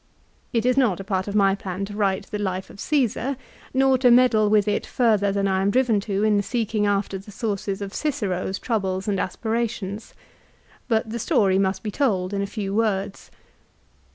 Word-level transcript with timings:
It 0.51 0.65
is 0.65 0.77
not 0.77 0.99
a 0.99 1.03
part 1.03 1.27
of 1.27 1.35
my 1.35 1.53
plan 1.53 1.85
to 1.85 1.95
write 1.95 2.25
the 2.31 2.39
life 2.39 2.71
of 2.71 2.77
Csesar, 2.77 3.37
nor 3.71 3.99
to 3.99 4.09
meddle 4.09 4.49
with 4.49 4.67
it 4.67 4.83
further 4.83 5.31
than 5.31 5.47
I 5.47 5.61
am 5.61 5.69
driven 5.69 5.99
to 5.99 6.11
do 6.21 6.23
in 6.23 6.41
seeking 6.41 6.87
after 6.87 7.19
the 7.19 7.29
sources 7.29 7.83
of 7.83 7.93
Cicero's 7.93 8.57
troubles 8.57 9.07
and 9.07 9.19
aspirations. 9.19 10.15
But 10.87 11.11
the 11.11 11.19
story 11.19 11.59
must 11.59 11.83
be 11.83 11.91
told 11.91 12.33
in 12.33 12.41
a 12.41 12.47
few 12.47 12.73
words. 12.73 13.29